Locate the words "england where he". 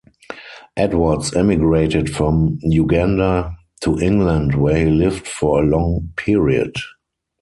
3.99-4.85